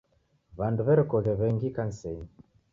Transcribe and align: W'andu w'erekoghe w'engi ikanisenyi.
W'andu 0.59 0.81
w'erekoghe 0.87 1.31
w'engi 1.39 1.65
ikanisenyi. 1.69 2.25